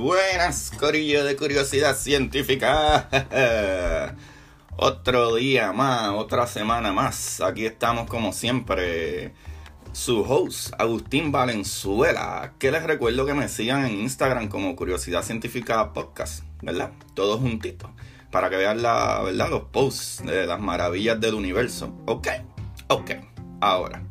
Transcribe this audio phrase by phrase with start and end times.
[0.00, 3.06] Buenas, corillo de curiosidad científica.
[4.78, 7.42] Otro día más, otra semana más.
[7.42, 9.34] Aquí estamos como siempre.
[9.92, 12.54] Su host, Agustín Valenzuela.
[12.58, 16.92] Que les recuerdo que me sigan en Instagram como Curiosidad Científica Podcast, ¿verdad?
[17.12, 17.90] Todos juntitos.
[18.30, 19.50] Para que vean la, ¿verdad?
[19.50, 21.94] los posts de las maravillas del universo.
[22.06, 22.28] ¿Ok?
[22.88, 23.10] Ok.
[23.60, 24.02] Ahora.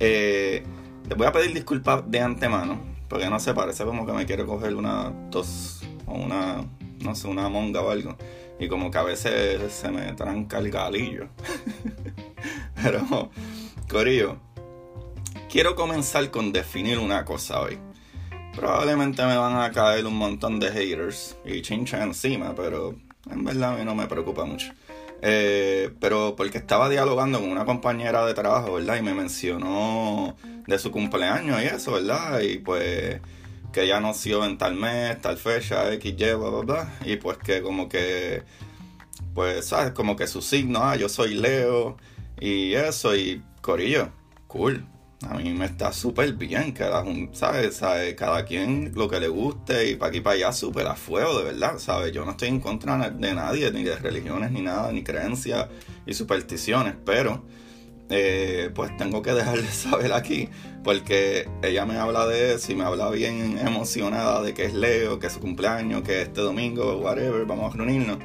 [0.00, 0.64] Eh,
[1.08, 4.46] les voy a pedir disculpas de antemano porque no sé, parece como que me quiero
[4.46, 6.64] coger una tos o una,
[7.00, 8.16] no sé, una monga o algo.
[8.60, 11.26] Y como que a veces se me tranca el galillo.
[12.82, 13.30] Pero,
[13.90, 14.36] Corillo,
[15.50, 17.80] quiero comenzar con definir una cosa hoy.
[18.54, 22.94] Probablemente me van a caer un montón de haters y chincha encima, pero
[23.30, 24.72] en verdad a mí no me preocupa mucho.
[25.22, 28.96] Eh, pero porque estaba dialogando con una compañera de trabajo, ¿verdad?
[28.96, 32.40] Y me mencionó de su cumpleaños y eso, ¿verdad?
[32.40, 33.20] Y pues
[33.72, 36.94] que ella nació en tal mes, tal fecha, X, Y, bla, bla, bla.
[37.04, 38.42] Y pues que como que,
[39.34, 39.92] pues, ¿sabes?
[39.92, 41.96] Como que su signo, ah, yo soy Leo
[42.40, 44.10] y eso, y Corillo,
[44.46, 44.86] cool.
[45.28, 47.76] A mí me está súper bien, cada, ¿sabes?
[47.76, 48.14] ¿sabes?
[48.14, 51.38] Cada quien lo que le guste y para aquí y para allá súper a fuego,
[51.38, 52.12] de verdad, ¿sabes?
[52.12, 55.68] Yo no estoy en contra de nadie, ni de religiones, ni nada, ni creencias
[56.06, 57.44] y supersticiones, pero
[58.08, 60.48] eh, pues tengo que dejarle saber aquí,
[60.82, 65.18] porque ella me habla de eso y me habla bien emocionada de que es Leo,
[65.18, 68.18] que es su cumpleaños, que este domingo, whatever, vamos a reunirnos.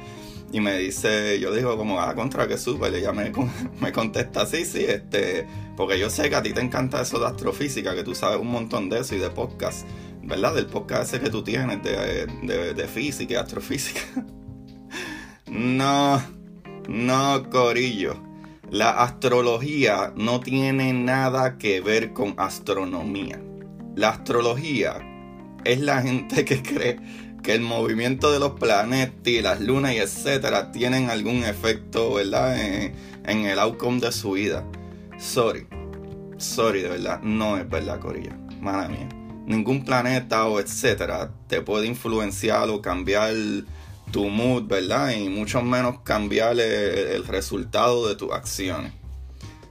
[0.56, 2.94] Y me dice, yo digo como, ah, contra que súper.
[2.94, 3.30] Ella me,
[3.80, 7.26] me contesta, sí, sí, este, porque yo sé que a ti te encanta eso de
[7.26, 9.86] astrofísica, que tú sabes un montón de eso y de podcast,
[10.22, 10.54] ¿verdad?
[10.54, 14.00] Del podcast ese que tú tienes de, de, de física y astrofísica.
[15.46, 16.22] no,
[16.88, 18.18] no, Corillo.
[18.70, 23.42] La astrología no tiene nada que ver con astronomía.
[23.94, 25.06] La astrología
[25.66, 29.98] es la gente que cree que el movimiento de los planetas y las lunas y
[29.98, 32.60] etcétera tienen algún efecto, ¿verdad?
[32.60, 34.64] En, el outcome de su vida.
[35.16, 35.68] Sorry.
[36.38, 37.22] Sorry, de verdad.
[37.22, 38.36] No es verdad, Corilla.
[38.60, 39.08] Mala mía.
[39.46, 43.32] Ningún planeta o etcétera te puede influenciar o cambiar
[44.10, 45.12] tu mood, ¿verdad?
[45.12, 48.92] Y mucho menos cambiar el, resultado de tus acciones.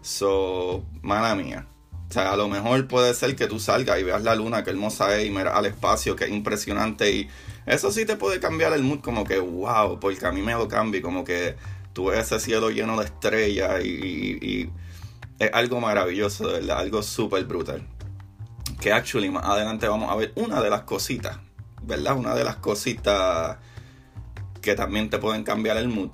[0.01, 1.67] So, mala mía.
[2.09, 4.69] O sea, a lo mejor puede ser que tú salgas y veas la luna, que
[4.69, 7.27] hermosa es, y miras al espacio, que es impresionante, y
[7.65, 10.67] eso sí te puede cambiar el mood como que, wow, porque a mí me lo
[10.67, 11.55] cambia, como que
[11.93, 14.69] tú ves ese cielo lleno de estrellas y,
[15.37, 17.85] es algo maravilloso, verdad, algo súper brutal.
[18.79, 21.39] Que actually más adelante vamos a ver una de las cositas,
[21.81, 22.15] ¿verdad?
[22.15, 23.57] Una de las cositas
[24.61, 26.11] que también te pueden cambiar el mood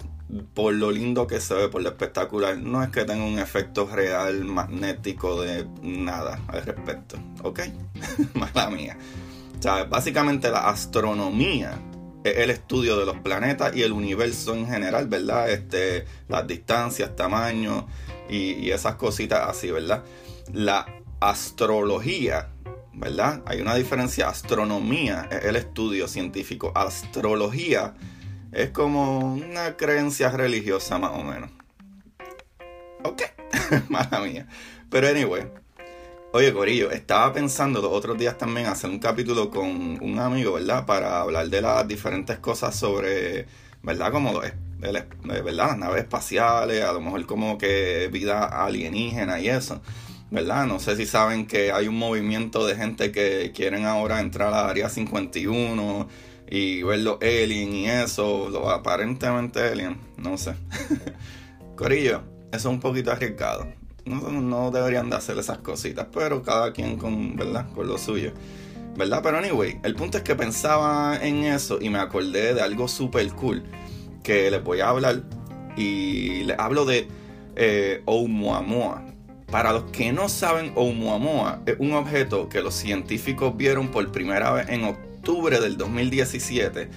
[0.54, 2.58] por lo lindo que se ve, por lo espectacular.
[2.58, 7.62] No es que tenga un efecto real magnético de nada al respecto, ¿ok?
[8.34, 8.98] Mala mía.
[9.62, 11.80] Sea, básicamente la astronomía
[12.24, 15.52] es el estudio de los planetas y el universo en general, ¿verdad?
[15.52, 17.86] Este, las distancias, tamaños
[18.28, 20.04] y, esas cositas así, ¿verdad?
[20.52, 20.88] La
[21.20, 22.50] astrología,
[22.94, 23.44] ¿verdad?
[23.46, 24.30] Hay una diferencia.
[24.30, 26.72] Astronomía es el estudio científico.
[26.74, 27.94] Astrología
[28.52, 31.52] es como una creencia religiosa más o menos.
[33.04, 33.22] Ok,
[33.90, 34.48] mala mía.
[34.90, 35.44] Pero anyway,
[36.34, 40.86] Oye, Corillo, estaba pensando los otros días también hacer un capítulo con un amigo, ¿verdad?
[40.86, 43.48] Para hablar de las diferentes cosas sobre,
[43.84, 44.14] ¿verdad?
[44.14, 45.08] Como eh, ¿verdad?
[45.52, 49.82] las naves espaciales, a lo mejor como que vida alienígena y eso,
[50.30, 50.68] ¿verdad?
[50.68, 54.64] No sé si saben que hay un movimiento de gente que quieren ahora entrar a
[54.64, 56.08] la área 51
[56.50, 60.54] y ver los aliens y eso, aparentemente alien, no sé.
[61.76, 66.98] Corillo, eso es un poquito arriesgado no, deberían de hacer esas cositas, pero cada quien
[66.98, 67.68] con, ¿verdad?
[67.74, 68.34] Con lo suyo.
[68.96, 69.22] ¿Verdad?
[69.24, 73.30] Pero anyway, el punto es que pensaba en eso y me acordé de algo súper
[73.30, 73.64] cool
[74.22, 75.24] que les voy a hablar
[75.78, 77.08] y les hablo de
[77.56, 79.06] eh, Oumuamua.
[79.50, 84.52] Para los que no saben, Oumuamua es un objeto que los científicos vieron por primera
[84.52, 86.90] vez en octubre del 2017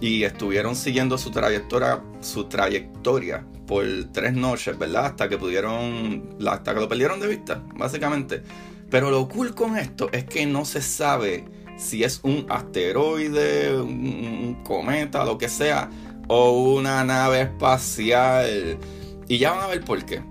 [0.00, 3.44] y estuvieron siguiendo su trayectoria, su trayectoria
[3.74, 5.06] por tres noches, ¿verdad?
[5.06, 8.40] Hasta que pudieron, hasta que lo perdieron de vista, básicamente.
[8.88, 11.44] Pero lo cool con esto es que no se sabe
[11.76, 15.90] si es un asteroide, un, cometa, lo que sea,
[16.28, 18.78] o una nave espacial.
[19.26, 20.22] Y ya van a ver por qué.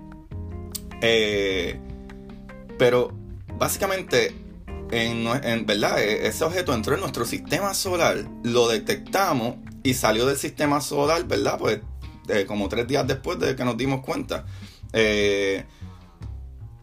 [1.02, 1.78] Eh,
[2.78, 3.12] pero
[3.58, 4.34] básicamente,
[4.90, 10.38] en, verdad, e, ese objeto entró en nuestro sistema solar, lo detectamos y salió del
[10.38, 11.58] sistema solar, ¿verdad?
[11.58, 11.80] Pues
[12.28, 14.44] eh, como tres días después de que nos dimos cuenta.
[14.92, 15.64] Eh,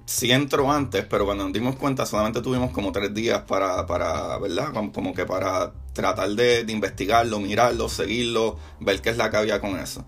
[0.05, 4.38] sí entró antes, pero cuando nos dimos cuenta solamente tuvimos como tres días para, para
[4.39, 4.73] ¿verdad?
[4.73, 9.61] Como, que para tratar de, de, investigarlo, mirarlo, seguirlo, ver qué es la que había
[9.61, 10.05] con eso.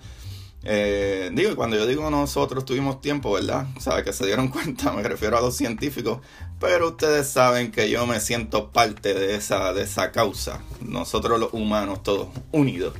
[0.65, 3.67] Eh, digo, cuando yo digo nosotros tuvimos tiempo, ¿verdad?
[3.79, 6.19] Sabe que se dieron cuenta, me refiero a los científicos,
[6.59, 10.61] pero ustedes saben que yo me siento parte de esa, de esa causa.
[10.81, 12.93] Nosotros los humanos, todos unidos.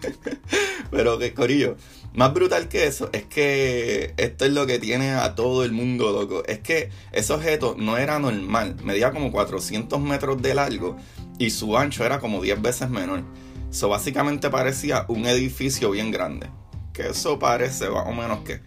[0.90, 1.76] pero que corillo,
[2.12, 6.12] más brutal que eso es que esto es lo que tiene a todo el mundo
[6.12, 6.44] loco.
[6.46, 10.96] Es que ese objeto no era normal, medía como 400 metros de largo
[11.38, 13.22] y su ancho era como 10 veces menor.
[13.70, 16.48] Eso básicamente parecía un edificio bien grande
[16.94, 18.60] que eso parece más o menos que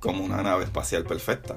[0.00, 1.56] como una nave espacial perfecta.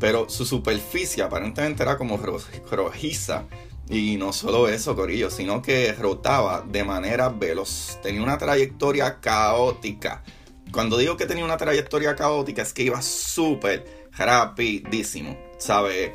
[0.00, 3.44] Pero su superficie aparentemente era como rojiza.
[3.90, 7.98] Y no solo eso, Corillo, sino que rotaba de manera veloz.
[8.02, 10.22] Tenía una trayectoria caótica.
[10.70, 15.36] Cuando digo que tenía una trayectoria caótica es que iba súper rapidísimo.
[15.58, 16.14] ¿Sabe?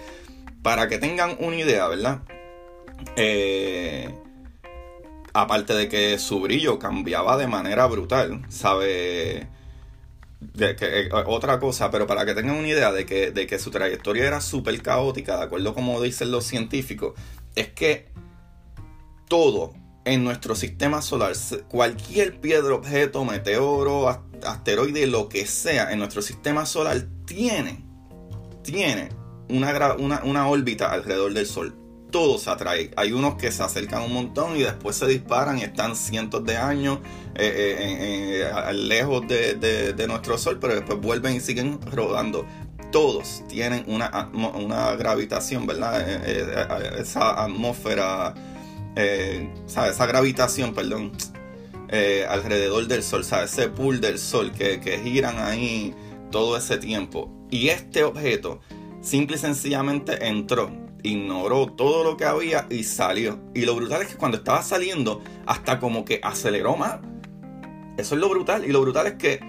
[0.62, 2.22] Para que tengan una idea, ¿verdad?
[3.18, 4.14] Eh,
[5.34, 9.48] Aparte de que su brillo cambiaba de manera brutal, ¿sabe?
[10.58, 13.72] Que, eh, otra cosa, pero para que tengan una idea de que, de que su
[13.72, 17.14] trayectoria era súper caótica, de acuerdo como dicen los científicos,
[17.56, 18.10] es que
[19.28, 19.74] todo
[20.06, 21.34] en nuestro sistema solar,
[21.70, 24.10] cualquier piedra, objeto, meteoro,
[24.46, 27.84] asteroide, lo que sea en nuestro sistema solar tiene,
[28.62, 29.10] tiene
[29.50, 31.83] una, una órbita alrededor del Sol
[32.14, 32.92] todos se atraen.
[32.96, 36.56] Hay unos que se acercan un montón y después se disparan y están cientos de
[36.56, 37.00] años
[37.36, 42.46] eh, eh, eh, lejos de, nuestro Sol, pero después vuelven y siguen rodando.
[42.92, 46.08] Todos tienen una, una gravitación, ¿verdad?
[47.00, 48.36] esa atmósfera,
[48.96, 51.14] esa gravitación, perdón,
[52.30, 53.54] alrededor del Sol, ¿sabes?
[53.54, 55.96] ese pool del Sol que giran ahí
[56.30, 57.32] todo ese tiempo.
[57.50, 58.62] Y este objeto
[59.02, 63.40] simple y sencillamente entró ignoró todo lo que había y salió.
[63.54, 67.00] Y lo brutal es que cuando estaba saliendo, hasta como que aceleró más.
[67.98, 68.66] Eso es lo brutal.
[68.66, 69.40] Y lo brutal es que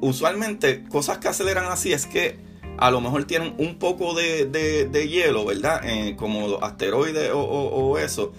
[0.00, 2.38] usualmente cosas que aceleran así es que
[2.78, 5.80] a lo mejor tienen un poco de, hielo, ¿verdad?
[5.84, 8.32] Eh, como asteroides o, eso.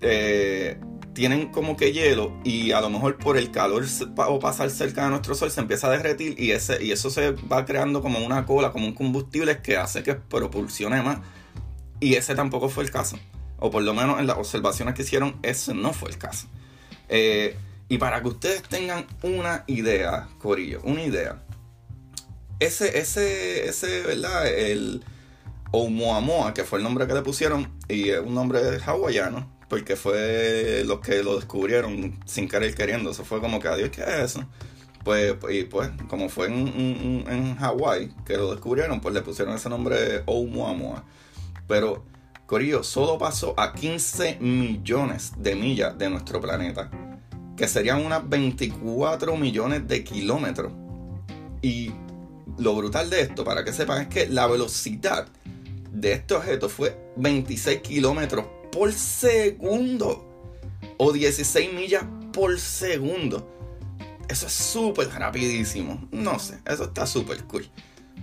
[0.00, 0.78] Eh,
[1.12, 3.84] tienen como que hielo y a lo mejor por el calor
[4.16, 7.32] o pasar cerca de nuestro sol se empieza a derretir y, ese, y eso se
[7.32, 11.18] va creando como una cola, como un combustible que hace que propulsione más.
[12.00, 13.18] Y ese tampoco fue el caso.
[13.58, 16.48] O por lo menos en las observaciones que hicieron, ese no fue el caso.
[17.08, 17.56] Eh,
[17.88, 21.42] y para que ustedes tengan una idea, Corillo, una idea.
[22.58, 24.46] Ese, ese, ese, ¿verdad?
[24.46, 25.04] El
[25.72, 30.82] Oumuamua, que fue el nombre que le pusieron, y es un nombre hawaiano, porque fue
[30.86, 33.10] los que lo descubrieron sin querer queriendo.
[33.10, 34.44] Eso fue como que, adiós, ¿qué es eso?
[35.04, 39.68] Pues, y pues, como fue en, en, Hawái que lo descubrieron, pues le pusieron ese
[39.68, 41.04] nombre Oumuamua.
[41.70, 42.04] Pero,
[42.46, 46.90] Corillo, solo pasó a 15 millones de millas de nuestro planeta,
[47.56, 50.72] que serían unas 24 millones de kilómetros.
[51.62, 51.92] Y
[52.58, 55.28] lo brutal de esto, para que sepan, es que la velocidad
[55.92, 60.52] de este objeto fue 26 kilómetros por segundo
[60.98, 62.02] o 16 millas
[62.32, 63.48] por segundo.
[64.28, 66.08] Eso es súper rapidísimo.
[66.10, 67.64] No sé, eso está súper cool.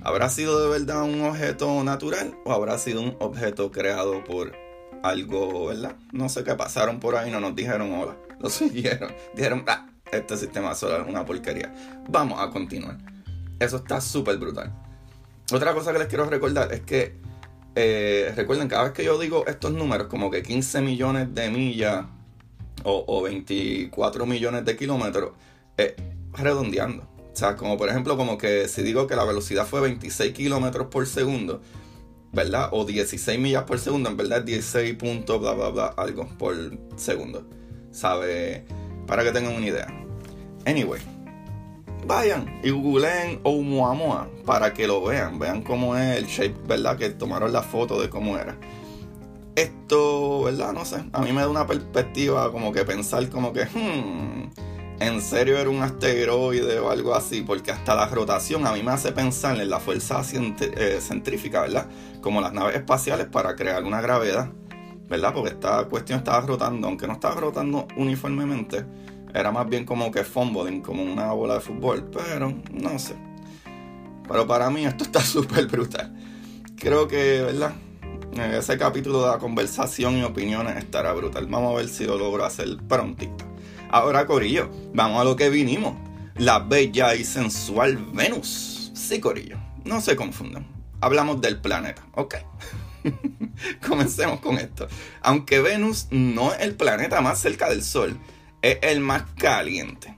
[0.04, 4.54] ¿Habrá sido de verdad un objeto natural o habrá sido un objeto creado por
[5.04, 5.96] algo, verdad?
[6.12, 10.38] No sé qué pasaron por ahí, no nos dijeron hola, lo siguieron, dijeron, ah, este
[10.38, 11.74] sistema solar es una porquería.
[12.10, 12.98] Vamos a continuar.
[13.60, 14.74] Eso está súper brutal.
[15.52, 17.16] Otra cosa que les quiero recordar es que,
[17.76, 22.06] eh, recuerden, cada vez que yo digo estos números, como que 15 millones de millas
[22.84, 25.32] o, 24 millones de kilómetros,
[25.78, 25.96] eh,
[26.34, 27.08] redondeando.
[27.38, 30.88] O sea, como por ejemplo, como que si digo que la velocidad fue 26 kilómetros
[30.88, 31.62] por segundo,
[32.34, 32.70] ¿verdad?
[32.72, 36.56] O 16 millas por segundo, en verdad 16 puntos, bla, bla, bla, algo por
[36.96, 37.48] segundo.
[37.92, 38.66] ¿Sabe?
[39.06, 39.86] Para que tengan una idea.
[40.66, 41.00] Anyway,
[42.08, 45.38] vayan y googleen Oumuamua para que lo vean.
[45.38, 46.98] Vean cómo es el shape, ¿verdad?
[46.98, 48.58] Que tomaron la foto de cómo era.
[49.56, 50.74] Esto, ¿verdad?
[50.74, 51.04] No sé.
[51.14, 54.67] A mí me da una perspectiva como que pensar como que, hmm,
[55.00, 58.92] en serio era un asteroide o algo así, porque hasta la rotación a mí me
[58.92, 61.88] hace pensar en la fuerza eh, centrífica, ¿verdad?
[62.22, 64.50] Como las naves espaciales para crear una gravedad,
[65.08, 65.34] ¿verdad?
[65.34, 68.86] Porque esta cuestión estaba rotando, aunque no estaba rotando uniformemente,
[69.34, 73.16] era más bien como que fumbling, como una bola de fútbol, pero no sé.
[74.28, 76.14] Pero para mí esto está súper brutal.
[76.76, 77.74] Creo que, ¿verdad?
[78.38, 81.48] Ese capítulo de la conversación y opiniones estará brutal.
[81.48, 83.46] Vamos a ver si lo logro hacer prontito.
[83.90, 85.96] Ahora, Corillo, vamos a lo que vinimos.
[86.36, 88.92] La bella y sensual Venus.
[88.94, 90.68] Sí, Corillo, no se confundan.
[91.02, 92.06] hablamos del planeta.
[92.14, 92.36] Ok.
[93.88, 94.88] Comencemos con esto.
[95.22, 98.20] Aunque Venus no es el planeta más cerca del Sol,
[98.62, 100.16] es el más caliente.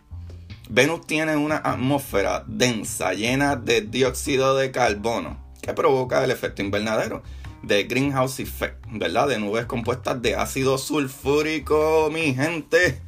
[0.69, 7.23] Venus tiene una atmósfera densa llena de dióxido de carbono que provoca el efecto invernadero
[7.63, 9.27] de greenhouse effect, ¿verdad?
[9.27, 13.01] De nubes compuestas de ácido sulfúrico, mi gente.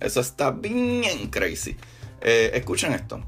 [0.00, 1.76] Eso está bien crazy.
[2.20, 3.22] Eh, escuchen esto.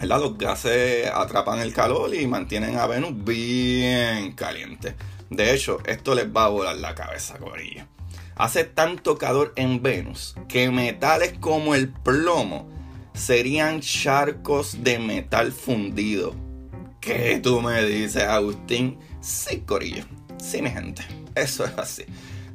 [0.00, 4.94] Los gases atrapan el calor y mantienen a Venus bien caliente.
[5.30, 7.86] De hecho, esto les va a volar la cabeza, corillo.
[8.36, 12.68] Hace tanto calor en Venus que metales como el plomo
[13.14, 16.34] serían charcos de metal fundido.
[17.00, 18.98] ¿Qué tú me dices, Agustín?
[19.24, 20.04] Sí, Corillo.
[20.36, 21.02] Sí, mi gente.
[21.34, 22.04] Eso es así.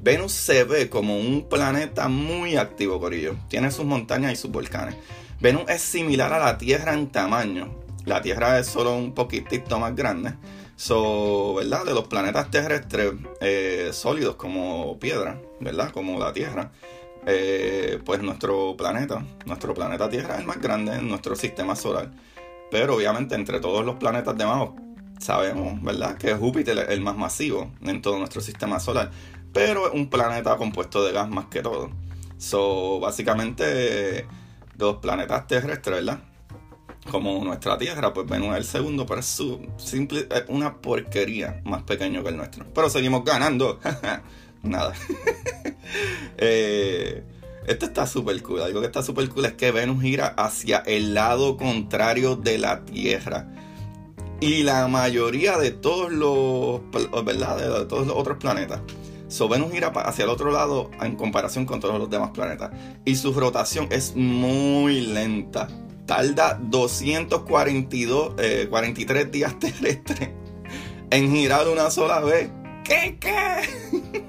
[0.04, 3.36] Venus se ve como un planeta muy activo, Corillo.
[3.48, 4.96] Tiene sus montañas y sus volcanes.
[5.40, 7.74] Venus es similar a la Tierra en tamaño.
[8.06, 10.36] La Tierra es solo un poquitito más grande.
[10.76, 11.86] So, ¿verdad?
[11.86, 15.90] De los planetas terrestres eh, sólidos como piedra, ¿verdad?
[15.90, 16.72] Como la Tierra.
[17.26, 22.12] Eh, pues nuestro planeta, nuestro planeta Tierra es el más grande en nuestro sistema solar.
[22.70, 24.70] Pero obviamente entre todos los planetas de más
[25.20, 26.18] sabemos, ¿verdad?
[26.18, 29.12] Que Júpiter es el más masivo en todo nuestro sistema solar.
[29.54, 31.92] Pero es un planeta compuesto de gas más que todo.
[32.38, 34.26] So, básicamente
[34.78, 36.20] los planetas terrestres, ¿verdad?
[37.12, 39.44] Como nuestra Tierra, pues Venus es el segundo, pero es
[39.78, 42.66] simple, una porquería más pequeño que el nuestro.
[42.74, 43.80] Pero seguimos ganando.
[44.64, 44.94] Nada.
[46.38, 47.24] eh,
[47.68, 48.62] esto está súper cool.
[48.62, 52.86] Algo que está súper cool es que Venus gira hacia el lado contrario de la
[52.86, 53.48] Tierra.
[54.42, 56.82] Y la mayoría de todos los,
[57.26, 57.58] ¿verdad?
[57.58, 58.82] De todos los otros planetas
[59.30, 62.72] So, Venus gira hacia el otro lado en comparación con todos los demás planetas.
[63.06, 65.68] Y su rotación es muy lenta.
[66.08, 68.34] Tarda 242,
[68.70, 70.30] 43 eh, días terrestres
[71.12, 72.50] en girar una sola vez.
[72.84, 73.18] ¿Qué?
[73.20, 74.26] ¿Qué?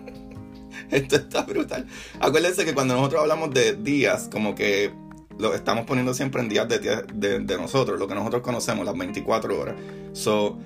[0.91, 1.87] Esto está brutal.
[2.21, 4.93] Acuérdense que cuando nosotros hablamos de días, como que
[5.41, 9.59] lo estamos poniendo siempre en días de, de, nosotros, lo que nosotros conocemos, las 24
[9.59, 9.77] horas.
[10.13, 10.59] So,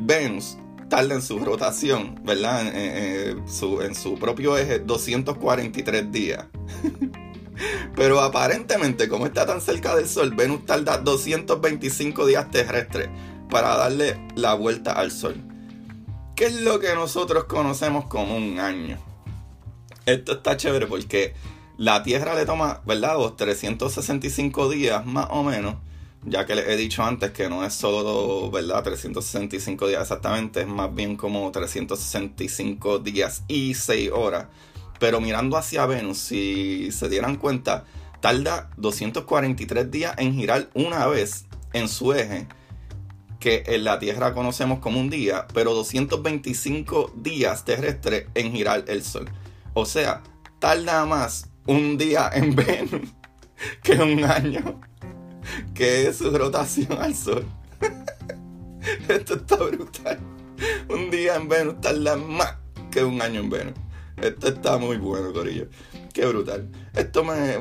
[0.00, 0.56] Venus
[0.88, 2.66] tarda en su rotación, ¿verdad?
[2.74, 6.46] En, su, propio eje 243 días.
[7.96, 13.08] Pero aparentemente, como está tan cerca del Sol, Venus tarda 225 días terrestres
[13.48, 15.36] para darle la vuelta al Sol.
[16.34, 18.98] ¿Qué es lo que nosotros conocemos como un año?
[20.06, 21.34] Esto está chévere porque
[21.78, 23.16] la Tierra le toma, ¿verdad?
[23.36, 25.76] 365 días más o menos
[26.24, 28.82] ya que les he dicho antes que no es solo, ¿verdad?
[28.82, 34.46] 365 días exactamente, es más bien como 365 días y 6 horas.
[35.00, 37.84] Pero mirando hacia Venus, si se dieran cuenta,
[38.20, 42.46] tarda 243 días en girar una vez en su eje,
[43.40, 49.02] que en la Tierra conocemos como un día, pero 225 días terrestres en girar el
[49.02, 49.28] Sol.
[49.74, 50.22] O sea,
[50.60, 53.14] tarda más un día en Venus
[53.82, 54.80] que un año
[55.74, 57.46] que es su rotación al Sol.
[59.08, 60.18] Esto está brutal.
[60.88, 62.56] Un día en Venus tarda más
[62.90, 63.74] que un año en Venus.
[64.16, 65.66] Esto está muy bueno, Corillo.
[66.12, 66.68] Qué brutal.
[66.94, 67.58] Esto me, eh,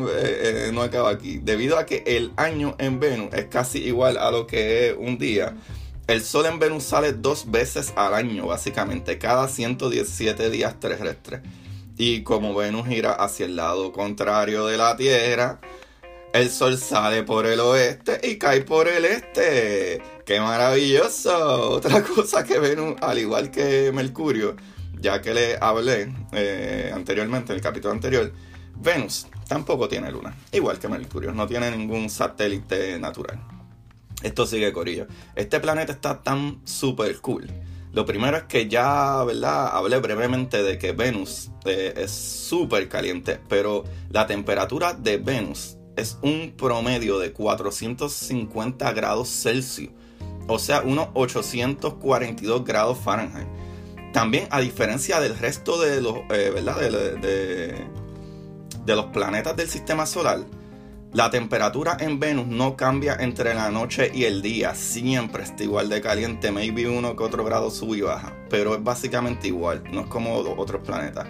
[0.68, 1.40] eh, no acaba aquí.
[1.42, 5.18] Debido a que el año en Venus es casi igual a lo que es un
[5.18, 5.56] día,
[6.08, 11.42] el Sol en Venus sale dos veces al año, básicamente, cada 117 días terrestres.
[12.04, 15.60] Y como Venus gira hacia el lado contrario de la Tierra,
[16.34, 20.02] el sol sale por el oeste y cae por el este.
[20.26, 21.70] ¡Qué maravilloso!
[21.70, 24.56] Otra cosa que Venus, al igual que Mercurio,
[25.00, 28.34] ya que le hablé eh, anteriormente, en el capítulo anterior,
[28.78, 33.40] Venus tampoco tiene luna, igual que Mercurio, no tiene ningún satélite natural.
[34.24, 35.06] Esto sigue Corillo.
[35.36, 37.48] Este planeta está tan super cool.
[37.94, 39.68] Lo primero es que ya, ¿verdad?
[39.74, 46.18] Hablé brevemente de que Venus eh, es súper caliente, pero la temperatura de Venus es
[46.22, 49.92] un promedio de 450 grados Celsius,
[50.48, 53.48] o sea, unos 842 grados Fahrenheit.
[54.14, 56.78] También, a diferencia del resto de los, eh, ¿verdad?
[56.80, 57.86] De,
[58.86, 60.40] de, los planetas del sistema solar,
[61.14, 65.90] la temperatura en Venus no cambia entre la noche y el día, siempre está igual
[65.90, 70.02] de caliente, maybe uno que otro grado sube y baja, pero es básicamente igual, no
[70.02, 71.28] es como otros planetas.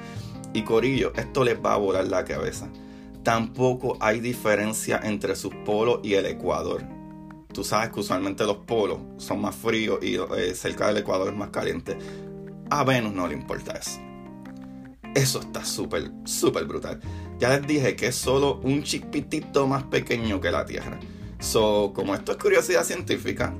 [0.53, 2.67] Y Corillo, esto les va a volar la cabeza
[3.23, 6.83] tampoco hay diferencia entre sus polos y el Ecuador.
[7.53, 11.38] Tú sabes que usualmente los polos son más fríos y eh, cerca del Ecuador es
[11.38, 11.97] más caliente.
[12.69, 14.00] A Venus no le importa eso.
[15.13, 17.01] Eso está súper, súper brutal.
[17.41, 21.00] Ya les dije que es solo un chiquitito más pequeño que la Tierra.
[21.39, 23.55] So, como esto es curiosidad científica,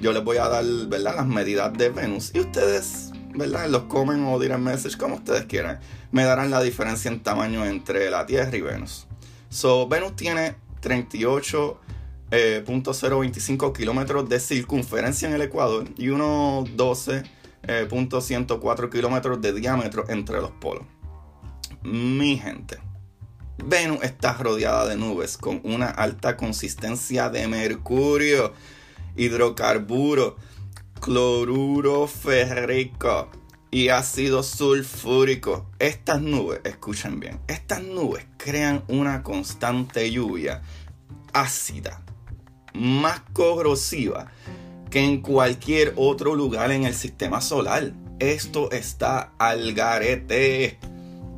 [0.00, 1.16] yo les voy a dar, ¿verdad?
[1.16, 3.68] Las medidas de Venus y ustedes, ¿verdad?
[3.70, 5.80] Los comen o dirán message como ustedes quieran.
[6.12, 9.08] Me darán la diferencia en tamaño entre la Tierra y Venus.
[9.48, 11.76] So, Venus tiene 38.025
[12.30, 20.52] eh, kilómetros de circunferencia en el Ecuador y unos 12.104 kilómetros de diámetro entre los
[20.52, 20.84] polos.
[21.82, 22.78] Mi gente,
[23.64, 28.52] Venus está rodeada de nubes con una alta consistencia de mercurio,
[29.16, 30.36] hidrocarburo,
[31.00, 33.28] cloruro férrico
[33.70, 35.66] y ácido sulfúrico.
[35.78, 40.62] Estas nubes, escuchen bien, estas nubes crean una constante lluvia
[41.32, 42.02] ácida,
[42.74, 44.30] más corrosiva
[44.90, 47.92] que en cualquier otro lugar en el sistema solar.
[48.18, 50.78] Esto está al garete.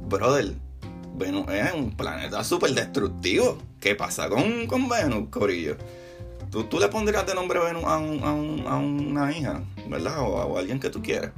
[0.08, 0.54] Brother,
[1.20, 3.58] Venus es un planeta súper destructivo.
[3.78, 5.76] ¿Qué pasa con, con Venus, Corillo?
[6.50, 10.18] ¿Tú, ¿Tú, le pondrías de nombre Venus a, a, una hija, ¿verdad?
[10.20, 11.30] O a, alguien que tú quieres.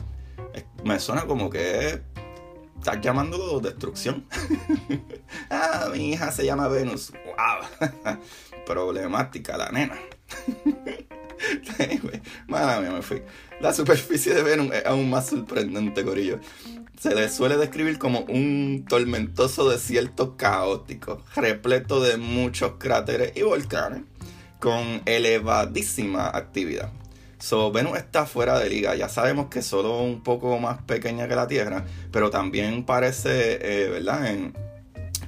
[0.84, 2.00] me suena como que
[2.78, 4.24] estás llamando destrucción.
[5.50, 7.12] ah, mi hija se llama Venus.
[7.26, 8.18] ¡Wow!
[8.66, 9.98] Problemática la nena.
[12.46, 13.22] Mala mía, me fui.
[13.60, 16.40] La superficie de Venus es aún más sorprendente, Corillo
[17.02, 24.02] se le suele describir como un tormentoso desierto caótico, repleto de muchos cráteres y volcanes,
[24.60, 26.92] con elevadísima actividad.
[27.40, 31.34] So, Venus está fuera de liga, ya sabemos que solo un poco más pequeña que
[31.34, 34.52] la Tierra, pero también parece, eh, ¿verdad?,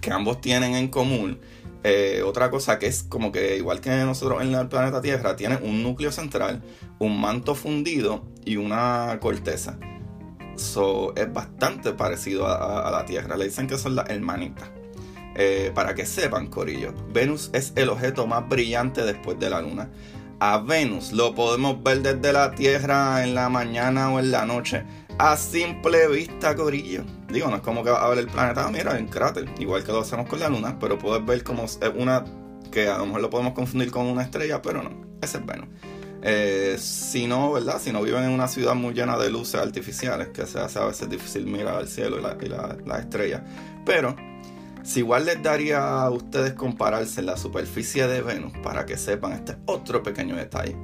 [0.00, 1.40] que ambos tienen en común
[1.86, 5.58] eh, otra cosa que es como que igual que nosotros en el planeta Tierra, tiene
[5.58, 6.62] un núcleo central,
[6.98, 9.78] un manto fundido y una corteza.
[10.56, 13.36] So, es bastante parecido a, la Tierra.
[13.36, 14.70] Le dicen que son las hermanitas.
[15.36, 19.90] Eh, para que sepan, Corillo, Venus es el objeto más brillante después de la Luna.
[20.40, 24.84] A Venus lo podemos ver desde la Tierra en la mañana o en la noche.
[25.18, 27.04] A simple vista, Corillo.
[27.28, 29.92] Digo, no es como que va a ver el planeta, mira, en cráter, igual que
[29.92, 32.24] lo hacemos con la Luna, pero puedes ver como una
[32.72, 34.90] que a lo mejor lo podemos confundir con una estrella, pero no,
[35.22, 35.68] ese es Venus.
[36.22, 37.80] Eh, si no, ¿verdad?
[37.80, 40.86] Si no viven en una ciudad muy llena de luces artificiales, que se hace a
[40.86, 43.42] veces difícil mirar al cielo y las estrellas.
[43.86, 44.16] Pero,
[44.82, 49.56] si igual les daría a ustedes compararse la superficie de Venus, para que sepan este
[49.66, 50.76] otro pequeño detalle,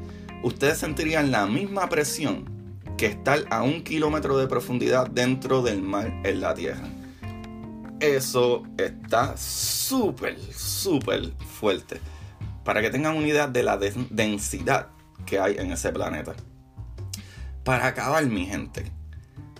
[0.44, 2.59] ustedes sentirían la misma presión
[3.00, 6.86] que estar a un kilómetro de profundidad dentro del mar en la Tierra.
[7.98, 11.98] Eso está súper, súper fuerte.
[12.62, 14.88] Para que tengan una idea de la densidad
[15.24, 16.34] que hay en ese planeta.
[17.64, 18.84] Para acabar, mi gente,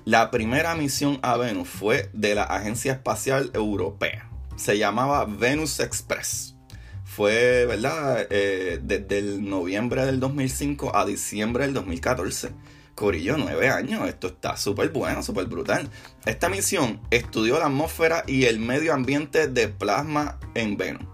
[0.05, 4.29] la primera misión a Venus fue de la Agencia Espacial Europea.
[4.57, 6.57] Se llamaba Venus Express.
[7.05, 8.26] Fue, ¿verdad?
[8.29, 12.53] Eh, desde el noviembre del 2005 a diciembre del 2014.
[13.00, 14.06] Corillo, nueve años.
[14.06, 15.88] Esto está súper bueno, súper brutal.
[16.26, 21.04] Esta misión estudió la atmósfera y el medio ambiente de plasma en Venus.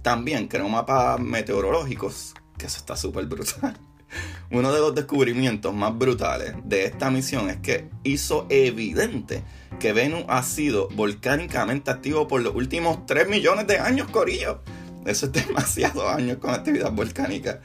[0.00, 3.76] También creó mapas meteorológicos, que eso está súper brutal.
[4.50, 9.42] Uno de los descubrimientos más brutales de esta misión es que hizo evidente
[9.78, 14.62] que Venus ha sido volcánicamente activo por los últimos 3 millones de años, Corillo.
[15.04, 17.60] Eso es demasiado años con actividad volcánica.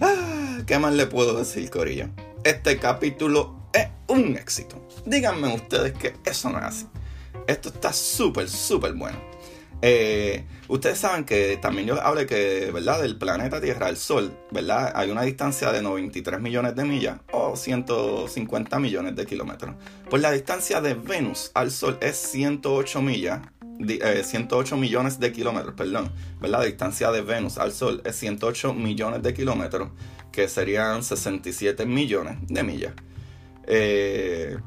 [0.00, 2.10] Ah, ¿Qué más le puedo decir, Corillo?
[2.42, 4.88] Este capítulo es un éxito.
[5.04, 6.86] Díganme ustedes que eso no es así.
[7.46, 9.18] Esto está súper, súper bueno.
[9.82, 13.02] Eh, ustedes saben que también yo hablé que, ¿verdad?
[13.02, 14.90] Del planeta Tierra al Sol, ¿verdad?
[14.94, 19.74] Hay una distancia de 93 millones de millas o 150 millones de kilómetros.
[20.08, 23.40] Pues la distancia de Venus al Sol es 108 millas.
[24.22, 26.60] 108 eh, millones de kilómetros, perdón, ¿verdad?
[26.60, 29.88] La distancia de Venus al Sol es 108 millones de kilómetros,
[30.32, 32.94] que serían 67 millones de millas.
[33.66, 34.58] Eh,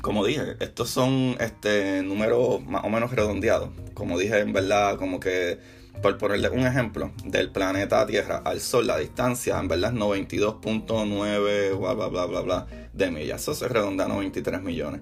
[0.00, 3.70] como dije, estos son este, números más o menos redondeados.
[3.94, 5.58] Como dije, en verdad, como que,
[6.02, 11.78] por ponerle un ejemplo, del planeta Tierra al Sol, la distancia, en verdad, es 92.9,
[11.78, 13.42] bla, bla, bla, bla, bla, de millas.
[13.42, 15.00] Eso se redondea a 93 millones.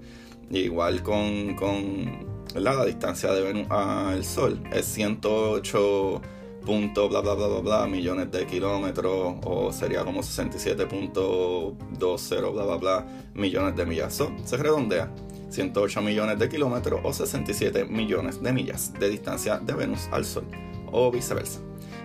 [0.50, 6.22] igual con, con la distancia de Venus al Sol, es 108
[6.64, 12.77] punto bla bla bla bla bla millones de kilómetros o sería como 67.20 bla bla
[12.77, 14.22] bla millones de millas.
[14.44, 15.12] se redondea
[15.51, 20.44] 108 millones de kilómetros o 67 millones de millas de distancia de Venus al Sol
[20.90, 21.61] o viceversa.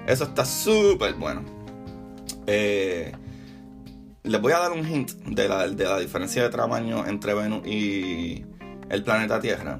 [0.06, 1.43] Eso está súper bueno.
[2.46, 3.12] Eh,
[4.24, 7.65] les voy a dar un hint de la, de la diferencia de tamaño entre Venus
[7.65, 8.46] y
[8.89, 9.80] el planeta Tierra.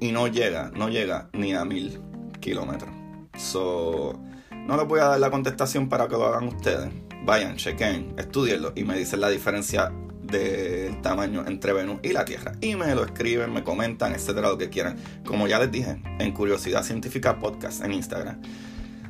[0.00, 2.00] Y no llega, no llega ni a mil
[2.40, 3.01] kilómetros.
[3.36, 4.20] So,
[4.66, 6.90] no les voy a dar la contestación para que lo hagan ustedes.
[7.24, 9.92] vayan, chequen, estudienlo y me dicen la diferencia
[10.22, 12.52] del tamaño entre Venus y la Tierra.
[12.60, 14.96] Y me lo escriben, me comentan, etcétera, lo que quieran.
[15.24, 18.40] Como ya les dije, en Curiosidad Científica Podcast en Instagram.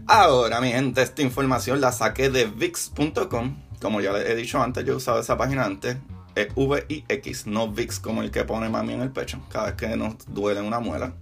[0.06, 3.56] Ahora, mi gente, esta información la saqué de VIX.com.
[3.80, 5.96] Como ya les he dicho antes, yo he usado esa página antes.
[6.35, 9.40] Es V-I-X, no VIX como el que pone mami en el pecho.
[9.50, 11.14] Cada vez que nos duele una muela.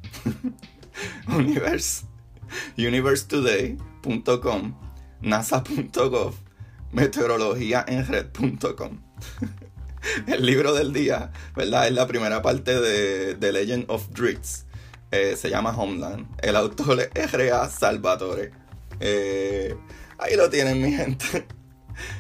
[1.29, 2.10] Universe.
[2.77, 4.75] UniverseToday.com.
[5.21, 6.35] NASA.gov.
[6.93, 9.01] Meteorologíaenred.com.
[10.27, 11.89] el libro del día, ¿verdad?
[11.89, 14.67] Es la primera parte de The Legend of Dritz.
[15.11, 16.27] Eh, se llama Homeland.
[16.43, 17.69] El autor es R.A.
[17.69, 18.53] Salvatore.
[19.01, 19.77] Eh,
[20.19, 21.47] ahí lo tienen, mi gente.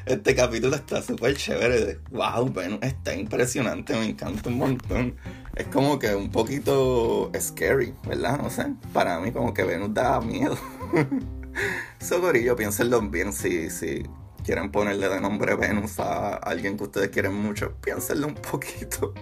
[0.06, 2.00] Este capítulo está súper chévere.
[2.10, 5.16] Wow, bueno, está impresionante, me encanta un montón.
[5.54, 8.38] Es como que un poquito scary, ¿verdad?
[8.40, 10.56] No sé, para mí como que Venus da miedo.
[12.00, 14.04] Socorillo, piénsenlo bien si, si
[14.44, 19.14] quieren ponerle de nombre Venus a alguien que ustedes quieren mucho, piénsenlo un poquito.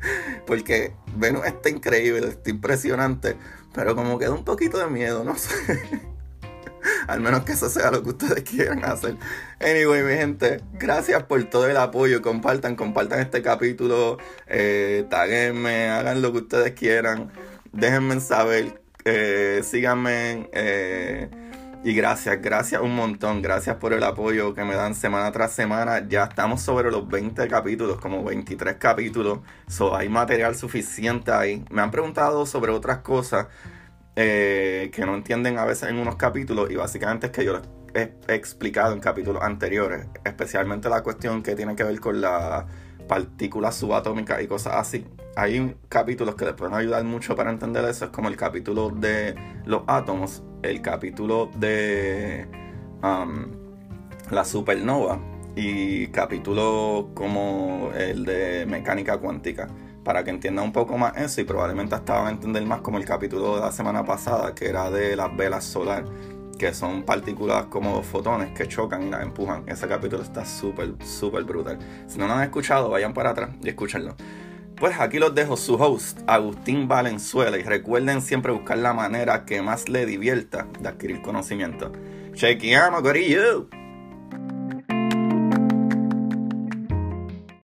[0.46, 3.36] Porque Venus está increíble, está impresionante,
[3.74, 6.11] pero como que da un poquito de miedo, no sé.
[7.06, 9.16] Al menos que eso sea lo que ustedes quieran hacer.
[9.60, 12.22] Anyway, mi gente, gracias por todo el apoyo.
[12.22, 14.18] Compartan, compartan este capítulo.
[14.46, 17.30] Eh, taguenme, hagan lo que ustedes quieran.
[17.72, 18.80] Déjenme saber.
[19.04, 20.48] Eh, síganme.
[20.52, 21.28] Eh,
[21.84, 23.42] y gracias, gracias un montón.
[23.42, 26.06] Gracias por el apoyo que me dan semana tras semana.
[26.08, 29.40] Ya estamos sobre los 20 capítulos, como 23 capítulos.
[29.66, 31.64] So, hay material suficiente ahí.
[31.70, 33.48] Me han preguntado sobre otras cosas.
[34.14, 37.62] Eh, que no entienden a veces en unos capítulos y básicamente es que yo
[37.94, 42.66] he, explicado en capítulos anteriores, especialmente la cuestión que tiene que ver con las
[43.08, 45.06] partículas subatómicas y cosas así.
[45.34, 49.34] Hay capítulos que les pueden ayudar mucho para entender eso, es como el capítulo de
[49.64, 52.46] los átomos, el capítulo de
[53.02, 53.46] um,
[54.30, 55.18] la supernova
[55.56, 59.68] y capítulos como el de mecánica cuántica
[60.04, 62.98] para que entienda un poco más eso y probablemente hasta van a entender más como
[62.98, 66.04] el capítulo de la semana pasada que era de las velas solar
[66.58, 69.64] que son partículas como fotones que chocan y las empujan.
[69.66, 71.76] Ese capítulo está súper, súper brutal.
[72.06, 74.14] Si no lo han escuchado, vayan para atrás y escúchenlo.
[74.76, 79.60] Pues aquí los dejo su host, Agustín Valenzuela, y recuerden siempre buscar la manera que
[79.60, 81.90] más le divierta de adquirir conocimiento.
[82.34, 83.81] Chequeamos, gorillo.